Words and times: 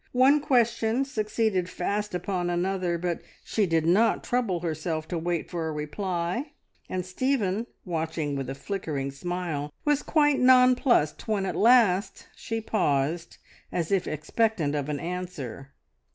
One 0.13 0.39
question 0.41 1.05
succeeded 1.05 1.69
fast 1.69 2.15
upon 2.15 2.49
another, 2.49 2.97
but 2.97 3.21
she 3.43 3.67
did 3.67 3.85
not 3.85 4.23
trouble 4.23 4.61
herself 4.61 5.07
to 5.09 5.17
wait 5.19 5.51
for 5.51 5.67
a 5.67 5.71
reply, 5.71 6.53
and 6.89 7.05
Stephen, 7.05 7.67
watching 7.85 8.35
with 8.35 8.49
a 8.49 8.55
flickering 8.55 9.11
smile, 9.11 9.71
was 9.85 10.01
quite 10.01 10.39
nonplussed 10.39 11.27
when 11.27 11.45
at 11.45 11.55
last 11.55 12.29
she 12.35 12.59
paused, 12.59 13.37
as 13.71 13.91
if 13.91 14.07
expectant 14.07 14.73
of 14.73 14.89
an 14.89 14.99
answer. 14.99 15.69